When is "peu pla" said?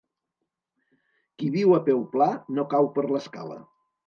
1.91-2.29